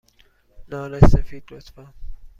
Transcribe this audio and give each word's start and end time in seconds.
نان 0.67 0.99
سفید، 0.99 1.43
لطفا. 1.51 1.93